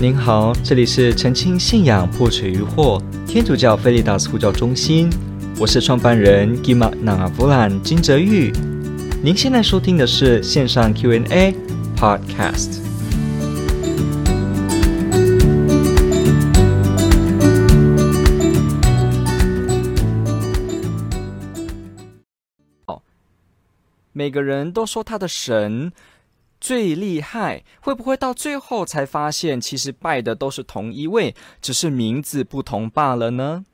[0.00, 5.10] 您好，这里是澄清信仰破除疑惑天主教菲利达斯呼叫中心，
[5.58, 8.52] 我是创办人 Gima Nangavulan 金哲昱。
[9.24, 11.52] 您现在收听的是线上 Q&A
[11.96, 12.78] Podcast。
[22.86, 23.02] 好，
[24.12, 25.90] 每个人都说他的神。
[26.60, 33.64] 最厉害，会不会到最后才发现，其实拜的都是同一位，只是名字不同罢了呢？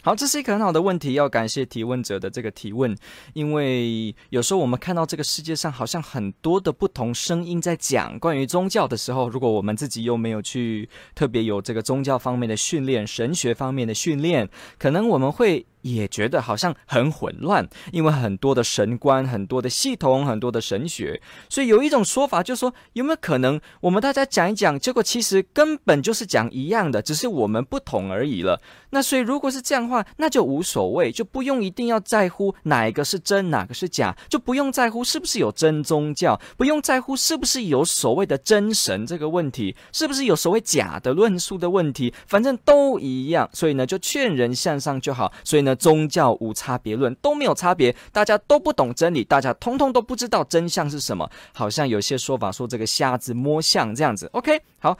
[0.00, 2.96] 好，这是一个很好的问题，要感谢提问者的这个提问，
[3.34, 15.66] 因为有时候我们看到这个世界上好像很多的不同声音在讲关于宗教的时候，如果我们自己又没有去特别有这个宗教方面的训练、神学方面的训练，可能我们会。
[15.94, 28.60] 也觉得好像很混乱，因为很多的神观、很多的系统、很多的神学，所以有一种说法就是说，有没有可能我们大家讲一讲，结果其实根本就是讲一样的，只是我们不同而已了。
[28.90, 43.48] 那所以如果是这样的话，那就无所谓，就不用一定要在乎哪一个是真，哪个是假，就不用在乎是不是有真宗教，不用在乎是不是有所谓的真神这个问题，是不是有所谓假的论述的问题，反正都一样。
[43.52, 45.32] 所以呢，就劝人向上就好。
[45.44, 45.76] 所以呢。
[45.78, 51.30] 宗教无差别论都没有差别，大家都不懂真理，大家通通都不知道真相是什么。
[51.54, 54.28] 好像有些说法说这个瞎子摸象这样子。
[54.32, 54.98] OK，好，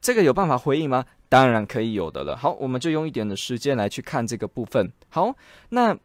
[0.00, 1.04] 这个有办法回应吗？
[1.28, 2.36] 当然可以有的了。
[2.36, 4.90] 好，我们就用一点的时间来去看这个部分。
[5.08, 5.32] 好，
[5.68, 5.96] 那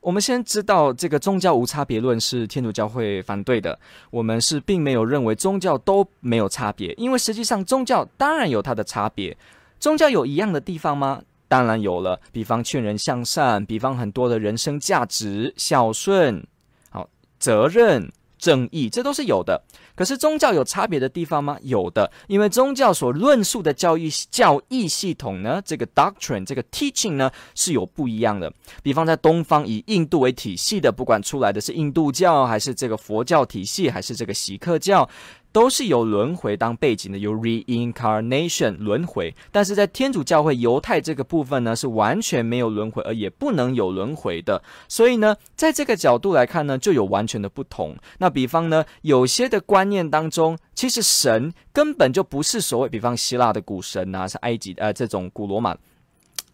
[0.00, 3.76] 我们先知道这个宗教无差别论是天主教会反对的。
[4.10, 9.36] 我们是并没有认为宗教都没有差别，因为实际上宗教当然有它的差别。
[9.80, 11.22] 宗教有一样的地方吗？
[11.48, 16.46] 当然有了，比方劝人向善，比方很多的人生价值、孝顺、
[16.90, 17.08] 好
[17.40, 19.64] 责任、正义，这都是有的。
[19.96, 21.58] 可是宗教有差别的地方吗？
[21.60, 28.52] 有的，因为宗教所论述的教育教义系统呢，这个 doctrine 这个 teaching 呢是有不一样的。
[28.80, 35.08] 比方在东方以印度为体系的，不管出来的是印度教，还是这个佛教体系，还是这个锡克教。
[35.52, 44.62] 都是由轮回当背景的，由 reincarnation 轮回，但是在天主教会犹太这个部分呢，是完全没有轮回，而也不能有轮回的。
[44.88, 47.96] 所以呢，在这个角度来看呢，就有完全的不同。
[48.18, 55.76] 那比方呢，有些的观念当中，其实神根本就不是所谓，比方希腊的古神啊，是埃及呃这种古罗马。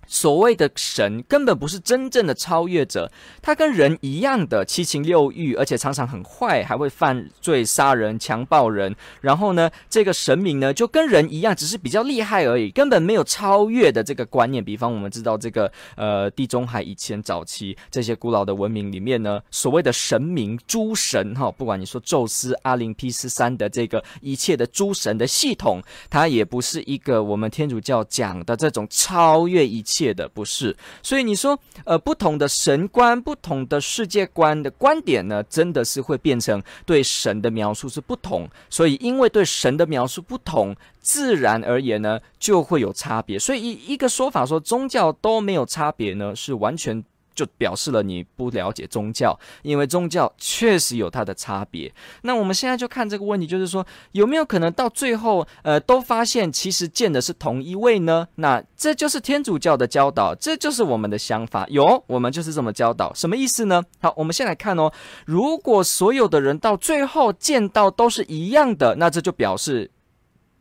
[0.07, 3.11] 所谓的神根本不是真正的超越者，
[3.41, 8.95] 他跟人一样的七情六欲，而且常常很坏，还会犯罪、杀人、强暴人。
[9.21, 14.63] 然后呢，这个神明呢就跟人一样，只是比较厉害而已，根本没有超越的这个观念。
[14.63, 29.94] 比方我们知道这个呃地中海以前早期这些古老的文明里面呢，所谓的神明诸神哈，不管你说宙斯、阿林匹斯三的这个一切的诸神的系统，它也不是一个我们天主教讲的这种超越一切。
[29.95, 38.49] 切的不是，所以你说，呃，不同的神观、不同的世界观的观点呢，真的是会变成对神的描述是不同。
[38.69, 43.39] 所以，因为对神的描述不同，自然而言呢，就会有差别。
[43.39, 47.05] 所以，一一个说法说宗教都没有差别呢，是完全。
[47.35, 51.93] 就表示了你不了解宗教，因为宗教确实有它的差别。
[52.23, 58.29] 那我们现在就看这个问题，就是说有没有可能到最后，呃，都发现其实见的是同一位呢？
[58.37, 61.67] 那这就是天主教的教导，这就是我们的想法。
[61.69, 63.83] 有，我们就是这么教导，什么意思呢？
[64.01, 64.93] 好，我们先来看哦。
[65.27, 69.91] 如果所有的人到最后见到都是一样的，那这就表示。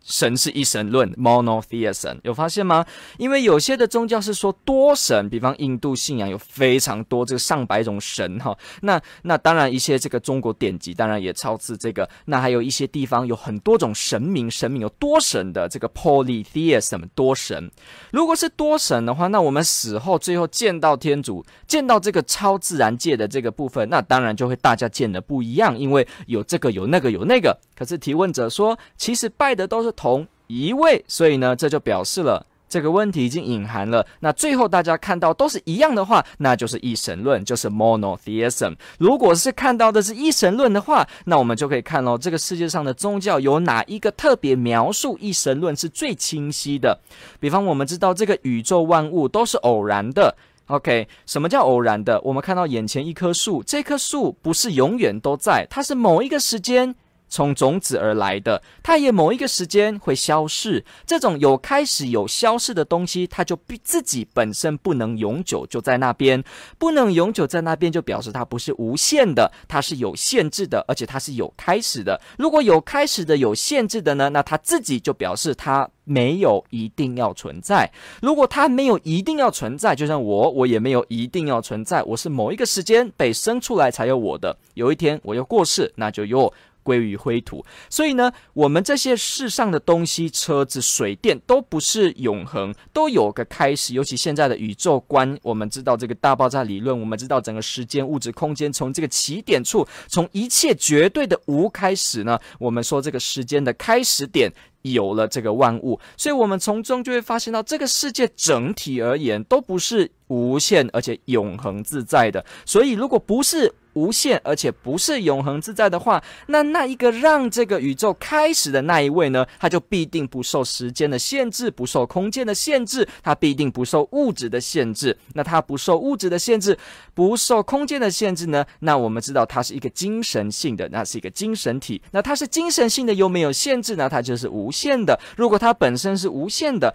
[0.03, 2.85] 神是一神论 （monotheism），有发现吗？
[3.17, 8.55] 因为有些的宗教是说多神，比方印度信仰有非常多这个上百种神哈。
[8.81, 12.07] 那那当然一些这个中国典籍当然也超自这个。
[12.25, 17.71] 那还有一些地方有很多种神明，神明有多神的这个 polytheism 多神。
[18.11, 27.57] 如果是多神的话，那我们死后最后见到天主，见到这个超自然界的这个部分，那当然就会大家见的不一样，因为有这个有那个有那个。
[27.73, 29.92] 可是提问者说，其实拜的都是。
[29.95, 34.05] 同一位，所以呢，这就表示了这个问题已经隐含了。
[34.19, 38.75] 那最后大家看到都是一样的话，那就是一神论，就是 monotheism。
[38.97, 46.99] 如果是看到的是一神论的话，那我们就可以看哦，这个世界上的宗教有哪一个特别描述一神论是最清晰的？
[47.39, 50.35] 比方我们知道这个宇宙万物都是偶然的。
[50.67, 52.19] OK，什么叫偶然的？
[52.21, 56.95] 我们看到眼前一棵树，这棵树不是永远都在，它是某一个时间。
[57.33, 60.85] 从种子而来的，它也某一个时间会消逝。
[61.03, 66.43] 这种有开始有消逝的东西，它就必自己本身不能永久就在那边，
[66.77, 72.21] 不能永久在那边，就表示它不是无限的，它是有限制的，而且它是有开始的。
[72.37, 77.91] 如果有开始的、有限制的呢，那它自己就表示它没有一定要存在。
[78.21, 86.53] 如果它没有一定要存在，就像我，我也没有一定要存在，我是某一个时间被生出来才有我的，有一天我要过世，那就有。
[86.83, 93.93] 归于灰土，所以呢，我们这些世上的东西，车子、水电都不是永恒，都有个开始。
[93.93, 104.51] 尤其现在的宇宙观，我们知道这个大爆炸理论，我们知道整个时间、物质、空间从这个起点处，从一切绝对的无开始呢，我们说这个时间的开始点
[104.83, 112.45] 有了这个万物，所以我们从中就会发现到，这个世界整体而言都不是无限而且永恒自在的。
[112.65, 125.15] 所以，如果不是无限，而且不是永恒自在的话，那那一个让这个宇宙开始的那一位呢，他就必定不受时间的限制，不受空间的限制，他必定不受物质的限制。
[125.33, 126.77] 那他不受物质的限制，
[127.13, 128.65] 不受空间的限制呢？
[128.79, 132.01] 那我们知道它是一个精神性的，那是一个精神体。
[132.11, 135.17] 那它是精神性的，又没有限制，呢它就是无限的。
[135.37, 136.93] 如果它本身是无限的。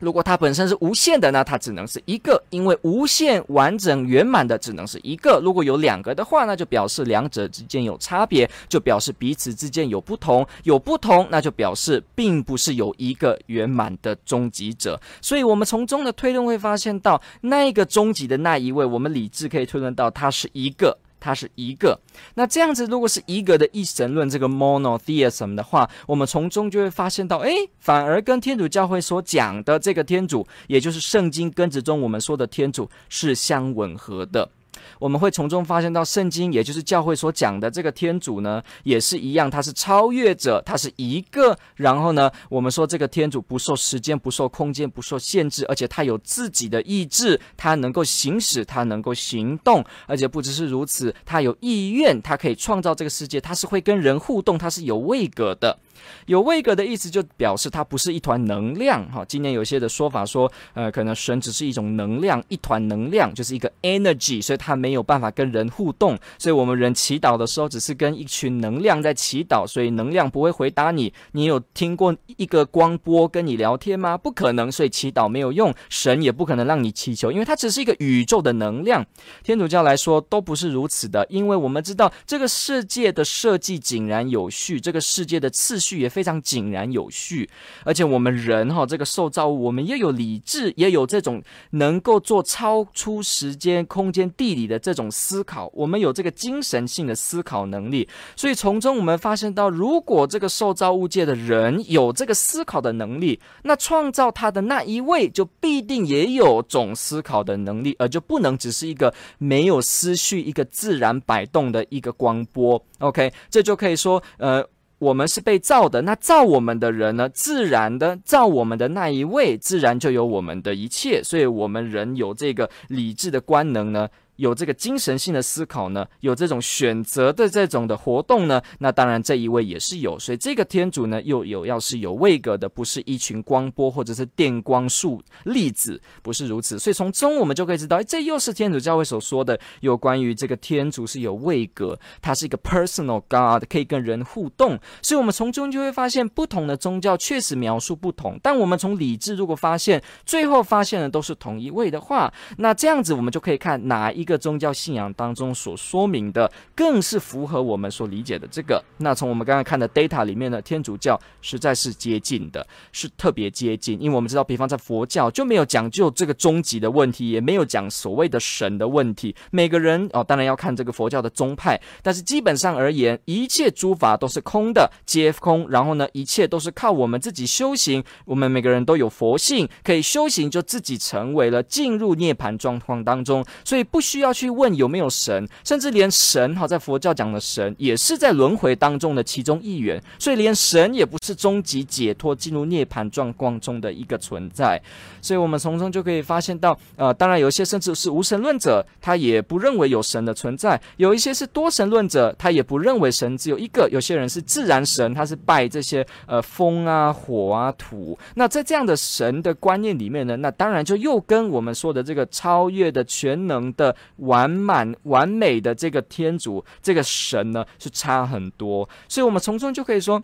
[0.00, 5.40] 如果它本身是无限的，那它只能是一个，因为无限完整圆满的只能是一个。
[5.42, 15.00] 如果有两个的话，那就表示两者之间有差别，就表示彼此之间有不同，有不同，那就表示并不是有一个圆满的终极者。
[15.22, 20.98] 所以，我们从中的推论会发现到，那个终极的那一位，我们理智可以推论到，他是一个。
[21.24, 21.98] 它是一个，
[22.34, 34.50] 那这样子，如果是一个的一神论这个 monotheism 的话，我们从中就会发现到，哎，反而跟天主教会所讲的这个天主，也就是圣经根子中我们说的天主，是相吻合的。
[34.98, 41.58] 我们会从中发现到，圣经也就是教会所讲的这个天主呢，也是一样，他是超越者，他是一个。
[41.76, 55.78] 然后呢，我们说这个天主不受时间、不受空间、不受限制，而且他有自己的意志，他能够行使，他能够行动，而且不只是如此，他有意愿，他可以创造这个世界，他是会跟人互动，他是有位格的。
[56.26, 59.24] 有位格的意思就表示它不是一团能量哈。
[59.26, 66.18] 今年有些的说法说，呃，可能神只是一种能量，一团能量就是一个 energy，所以它没有办法跟人互动。
[66.38, 71.12] 所以我们人祈祷的时候，只是跟一群能量在祈祷，所以能量不会回答你。
[71.32, 74.16] 你有听过一个光波跟你聊天吗？
[74.16, 75.74] 不可能，所以祈祷没有用。
[75.88, 79.04] 神也不可能让你祈求，因为它只是一个宇宙的能量。
[79.42, 85.94] 天主教来说都不是如此的，因为我们知道这个世界的设计井然有序，这个世界的次序。
[86.04, 87.48] 也非常井然有序，
[87.82, 98.06] 而且我们人哈，这个受造物，我们也有理智，也有这种能够做超出时间、空间、地理的这种思考，我们有这个精神性的思考能力。
[98.36, 112.84] 所以从中我们发现到，如果这个受造物界的人有这个思考的能力，那创造他的那一位就必定也有种思考的能力，而就不能只是一个没有思绪、一个自然摆动的一个光波。
[112.98, 114.66] OK，这就可以说，呃。
[114.98, 117.28] 我们是被造的，那造我们的人呢？
[117.28, 124.08] 自然的造我们的那一位，自然就有我们的一切，所以我们人有这个理智的官能呢。
[124.36, 136.78] 有这个精神性的思考呢，有这种选择的这种的活动呢，那当然这一位也是有，所以这个天主呢又有要是有位格的，不是一群光波或者是电光束粒子，不是如此。
[136.78, 144.76] 所以从中我们就可以知道，哎，这又是天主教会所说的有关于这个天主是有位格，他是一个 personal God，可以跟人互动。
[145.00, 154.23] 所以我们从中就会发现，不同的宗教确实描述不同，但我们从理智如果发现最后发现的都是同一位的话，那这样子我们就可以看哪一。
[154.24, 158.82] 一个宗教信仰当中所说明的，更是符合我们所理解的这个。
[158.96, 164.00] 那从我们刚刚看的 data 里面呢，天主教实在是接近的，是特别接近。
[164.00, 169.36] 因为我们知道，比方在佛教就没有讲究这个终极的问题，也没有讲所谓的神的问题。
[169.50, 175.68] 每个人哦，当然要看这个佛教的宗派，但是基本上而言，一切诸法都是空的，皆空。
[175.68, 178.02] 然后呢，一切都是靠我们自己修行。
[178.24, 184.13] 我们每个人都有佛性，可以修行，就自己成为了进入涅槃状况当中，所以不需。
[184.14, 194.80] 需要去问有没有神，甚至连神哈，在佛教讲的神也是在轮回当中的其中一员，所以连神也不是终极解脱进入涅槃状况中的一个存在。
[195.20, 203.88] 所以我们从中就可以发现到，呃，当然有一些甚至是无神论者，他也不认为有神的存在；有一些是多神论者，他也不认为神只有一个。
[203.90, 208.16] 有些人是自然神，他是拜这些呃风啊、火啊、土。
[208.36, 213.96] 那在这样的神的观念里面呢，那当然就又跟我们说的这个超越的全能的。
[214.16, 218.88] 完满完美的这个天主这个神呢，是差很多。
[219.08, 220.22] 所以，我们从中就可以说，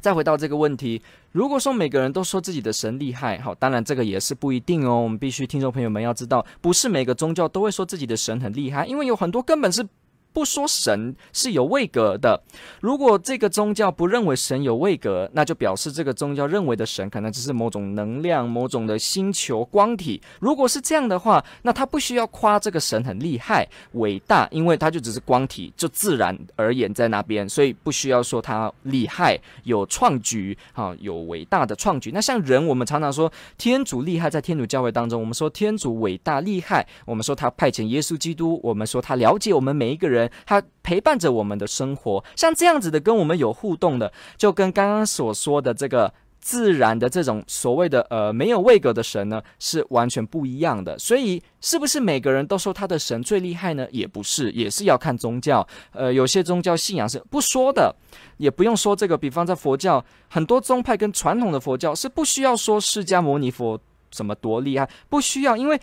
[0.00, 1.00] 再回到这个问题，
[1.32, 5.00] 如果说每个人都说自己的神厉害，好，当然这个也是不一定哦。
[5.00, 9.86] 我们必须听众朋友们要知道，不是每个宗教都会说自己的神很厉害，因为有很多根本是。
[10.32, 12.42] 不说神是有位格的，
[12.80, 20.20] 如果这个宗教不认为神有位格，那就表示这个宗教认为的神可能只是某种能量、某种的星球光体。
[20.40, 32.10] 如果是这样的话，那他不需要夸这个神很厉害、伟大，因为他就只是光体，就自然而言在那边，所以不需要说他厉害、有创举啊，有伟大的创举。
[32.14, 40.21] 那像人，我们常常说天主厉害，在天主教会当中，我们说天主伟大厉害，我们说他派遣耶稣基督，我们说他了解我们每一个人。
[40.46, 50.98] 他陪伴着我们的生活，像这样子的跟我们有互动的，就跟刚刚所说的这个自然的这种所谓的呃没有位格的神呢，是完全不一样的。
[50.98, 53.86] 所以，是不是每个人都说他的神最厉害呢？
[53.92, 55.64] 也不是，也是要看宗教。
[55.92, 57.94] 呃，有些宗教信仰是不说的，
[58.38, 59.16] 也不用说这个。
[59.16, 63.78] 比方在佛教，很多宗派跟传统的佛教是不需要说释迦牟尼佛
[64.10, 65.80] 什么多厉害，不需要，因为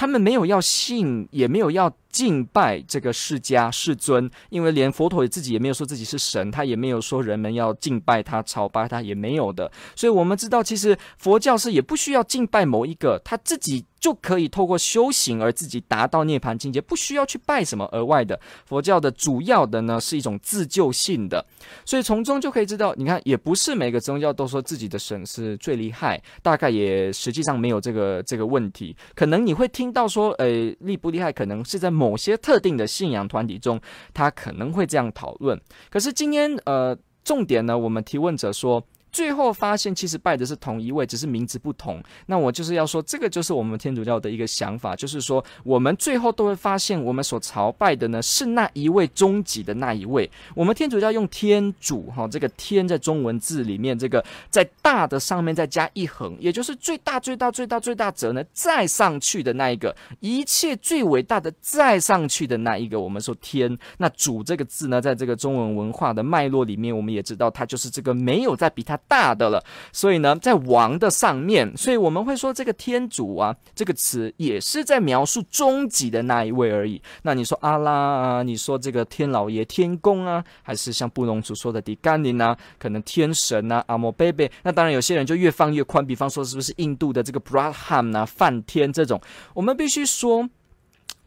[0.00, 1.92] 他们没有要信，也没有要。
[2.10, 9.70] 敬拜这个释迦世尊，因为连佛陀自己也没有说自己是神，他也没有说人们要敬拜他、朝拜他，也没有的。
[9.94, 18.40] 所以，我们知道，其实佛教是也不需要敬拜某一个，他自己就可以透过修行而自己达到涅槃境界，不需要去拜什么额外的。
[18.64, 21.44] 佛教的主要的呢是一种自救性的，
[21.84, 28.96] 所以从中就可以知道，你看，也不是每个宗教都说自己的神是最厉害，大概也实际上没有这个这个问题。
[29.14, 30.48] 可能你会听到说，呃，
[30.80, 31.88] 厉不厉害，可能是在。
[32.00, 33.78] 某些特定的信仰团体中，
[34.14, 35.60] 他可能会这样讨论。
[35.90, 38.82] 可是今天，呃，重点呢，我们提问者说。
[39.12, 42.02] 最后发现，其实拜的是同一位，只是名字不同。
[42.26, 50.30] 那我就是要说，这个就是我们天主教的一个想法，就是说，我们最后都会发现，我们所朝拜的呢，是那一位终极的那一位。
[50.54, 63.00] 我们天主教用天主，哈，这个天在中文字里面，这个在大的上面再加一横，也就是最大、最大、最大、最大者呢，再上去的那一个，一切最伟大的再上去的那一个。
[63.00, 68.99] 我们说天，那主这个字呢，在这个中文文化的脉络里面，我们也知道，它就是这个没有在比它。
[69.06, 77.00] 大的了，所以呢，在王的上面，所以我们会说这个天主啊，这个词也是在描述终极的那一位而已。
[77.22, 84.50] 那你说阿拉啊，你说这个天老爷、天公啊，还是像布隆族说的迪甘尼啊，可能天神啊，阿摩贝贝。
[84.62, 89.20] 那当然，有些人就越放越宽，比方说是不是印度的这个 Brahman 啊，梵天这种，
[89.54, 90.48] 我们必须说，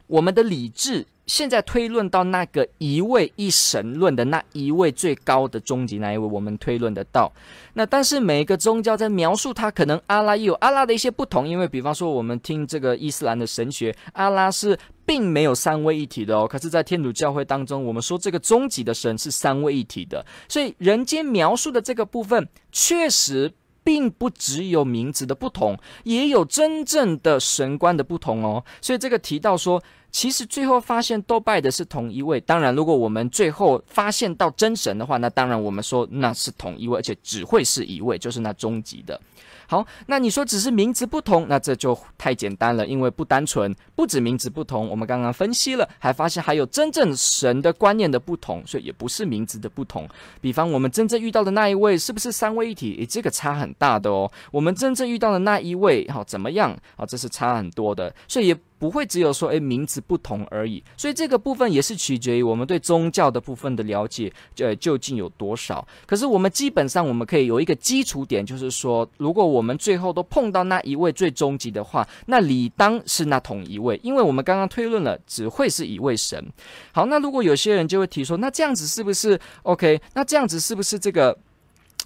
[0.07, 1.07] 我们的理智。
[1.25, 7.31] 现在推论到那个一位一神论的那一位最高的终极那一位，我们推论得到。
[7.75, 11.47] 那但是每一个宗教在描述他，可能阿拉也有阿拉的一些不同。
[11.47, 16.45] 因为比方说，我们听这个伊斯兰的神学，阿拉是并没有三位一体的哦。
[16.45, 20.25] 可是，在天主教会当中，我们说这个终极的神是三位一体的。
[20.49, 23.51] 所以，人间描述的这个部分，确实
[23.83, 28.63] 并不只有名字的不同，也有真正的神官的不同哦。
[28.81, 29.81] 所以，这个提到说。
[30.15, 32.39] 其实最后发现都拜的是同一位。
[32.41, 39.19] 当然，如果我们最后发现到真神的话，那当然我们说那是同一位，而且只会是一位，就是那终极的。
[39.67, 50.07] 好，那你说只是名字不同，那这就太简单了，因为不单纯，不止名字不同，我们刚刚分析了，还发现还有真正神的观念的不同，所以也不是名字的不同。
[50.41, 52.97] 比方我们真正遇到的那一位是不是三位一体？
[52.99, 54.31] 诶，这个差很大的哦。
[54.51, 56.77] 我们真正遇到的那一位，好怎么样？
[56.95, 58.57] 好，这是差很多的，所以也。
[58.83, 65.87] 不会只有说诶名字不同而已，所以这个部分也是取决于我们对宗教的部分的了解，呃究竟有多少。
[66.05, 76.45] 可是我们基本上我们可以有一个基础点，就是说，如果我们最后都碰到那一位最终极的话，那理当是那同一位，因为我们刚刚推论了，只会是一位神。
[76.91, 80.01] 好，那如果有些人就会提说，那这样子是不是 OK？
[80.13, 81.39] 那这样子是不是这个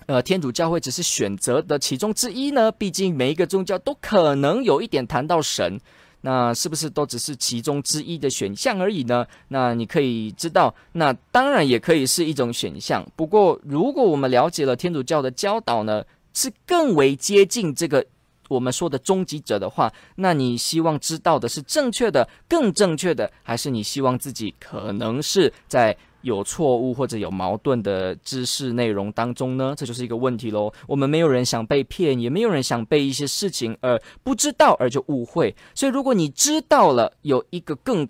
[0.05, 2.72] 呃天主教会只是选择的其中之一呢？
[2.72, 5.79] 毕竟每一个宗教都可能有一点谈到神。
[6.21, 9.25] 那是不是都只是其中之一的选项而已呢？
[9.50, 13.05] 那你可以知道，那当然也可以是一种选项。
[13.15, 18.05] 不过，如果我们了解了天主教的教导呢，是更为接近这个
[18.50, 25.95] 我们说的终极者的话，那你希望知道的是正确的、更正确的，还是你希望自己可能是在？
[26.21, 30.71] 有错误或者有矛盾的知识内容当中呢，这就是一个问题喽。
[30.88, 35.55] 我们没有人想被骗，也没有人想被一些事情而不知道而就误会。
[35.74, 38.07] 所以，如果你知道了有一个更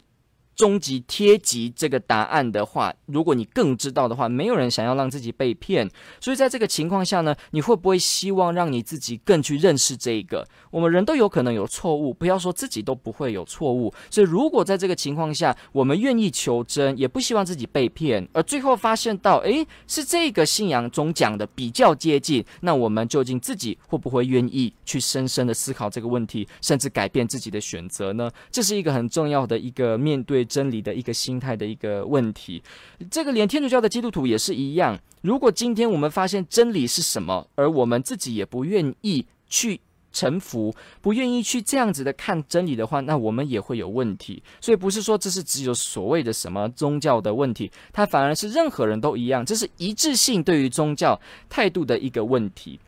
[0.57, 5.87] 终极贴级这个答案的话，如果你更知道的话，没有人想要让自己被骗。
[6.19, 10.45] 所以在这个情况下呢，你会不会希望让你自己更去认识这个？
[10.71, 13.93] 我们人都有可能有错误，不要说自己都不会有错误。
[14.09, 28.31] 所以如果在这个情况下，我们愿意求真，也不希望自己被骗，而最后发现到，诶，是这个信仰中讲的比较接近，那我们究竟自己会不会愿意去深深的思考这个问题，甚至改变自己的选择呢？
[28.49, 32.63] 这是一个很重要的一个面对真理的一个心态的一个问题，
[33.11, 34.97] 这个连天主教的基督徒也是一样。
[35.21, 39.79] 如果今天我们发现真理是什么，而我们自己也不愿意去
[40.13, 44.41] 臣服，不愿意去这样子的看真理的话，那我们也会有问题。
[44.61, 52.79] 所以不是说这是只有所谓的什么宗教的问题，它反而是任何人都一样，这是一致性对于宗教态度的一个问题。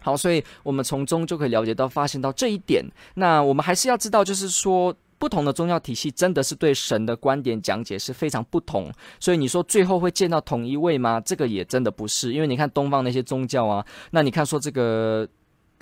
[0.00, 2.84] 好，所以我们从中就可以了解到、发现到这一点。
[3.14, 4.96] 那我们还是要知道，就是说。
[5.18, 11.20] 不同的宗教体系真的是对神的观点讲解是非常不同，所以你说最后会见到同一位吗？
[11.20, 15.26] 这个也真的不是，因为你看东方那些宗教啊，那你看说这个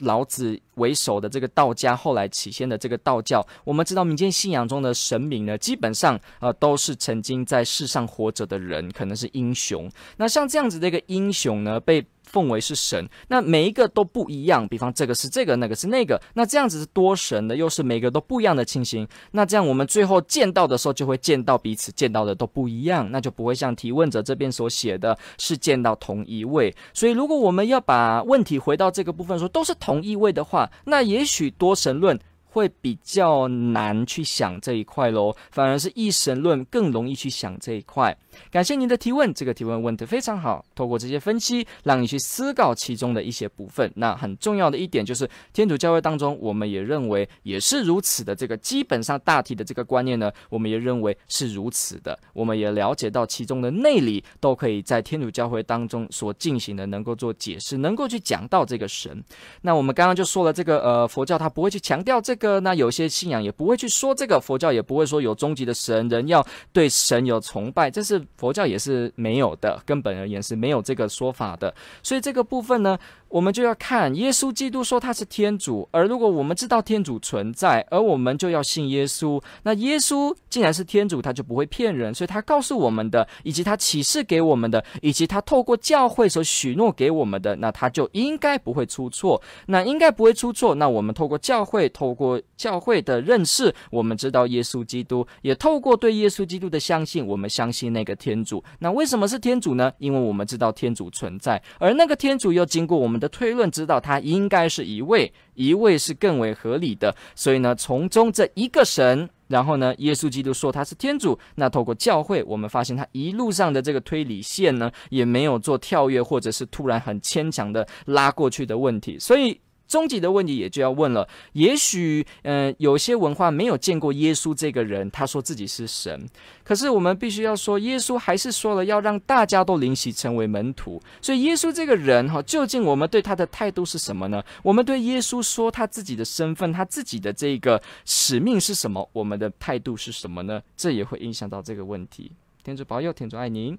[0.01, 9.91] 老子为首的这个道家，后来起先的这个道教，我们知道民间信仰中的神明呢，基本上呃都是曾经在世上活着的人，可能是英雄。
[10.17, 14.67] 那像这样子的一个英雄呢，被奉为是神，那每一个都不一样。
[14.67, 19.07] 比方这个是这个，那个是那个，那这样子是多神的，又是每个都不一样的情形。
[19.31, 26.75] 那这样我们最后见到的时候，就会见到彼此见到的都不一样，那就不会像提问者这边所写的是见到同一位。
[26.93, 32.19] 所以，如果我们要把问题回到这个部分说都是同一位的话，那也许多神论。
[32.55, 38.17] 会比较难去想这一块喽，反而是一神论更容易去想这一块。
[38.51, 40.65] 感谢您的提问，这个提问问得非常好。
[40.77, 43.91] 透过这些分析，让你去思考其中的一些部分。
[43.97, 48.35] 那很重要的一点就是，天主教会当中，我们也认为也是如此的。
[48.35, 52.17] 这个基本上大体的这个观念呢，我们也认为是如此的。
[52.33, 59.21] 我们也了解到其中的内里，都可以在天主教会当中所进行的，能够做解释，能够去讲到这个神。
[59.63, 62.45] 那我们刚刚就说了，这个呃佛教它不会去强调这个。
[62.45, 71.75] 个那有些信仰也不会去说这个，佛教也不会说有终极的神，人要对神有崇拜，这是佛教也是没有的，根本而言是没有这个说法的。
[72.03, 72.99] 所以这个部分呢，
[73.35, 79.43] 我们就要看耶稣基督说他是天主，而如果我们知道天主存在，而我们就要信耶稣。
[79.65, 89.43] 那耶稣既然是天主，他就不会骗人，所以他告诉我们的，以及他启示给我们的，以及他透过教会所许诺给我们的，那他就应该不会出错。
[89.67, 90.77] 那应该不会出错。
[90.77, 98.63] 那我们透过教会，透过教会的认识，我们知道耶稣基督，也透过对耶稣基督的相信，我们相信那个天主。
[98.79, 99.91] 那为什么是天主呢？
[99.99, 107.15] 因为我们知道天主存在，而那个天主又经过我们的推论，知道他应该是一位，一位是更为合理的。
[107.35, 111.39] 所以呢，从中这一个神，然后呢，耶稣基督说他是天主。
[111.55, 119.19] 那透过教会，我们发现他一路上的这个推理线呢，也没有做跳跃，或者是突然很牵强的拉过去的问题。
[119.19, 119.59] 所以。
[119.87, 126.27] 终极的问题也就要问了，也许，嗯、有些文化没有见过耶稣这个人，他说自己是神，
[126.63, 134.43] 可是我们必须要说，耶稣还是说了要让大家都灵洗成为门徒，所以耶稣这个人哈，究竟我们对他的态度是什么呢？
[134.63, 139.09] 我们对耶稣说他自己的身份，他自己的这个使命是什么？
[139.13, 140.63] 我们的态度是什么呢？
[140.77, 142.33] 这也会影响到这个问题。
[142.63, 143.79] 天主保佑，天主爱您。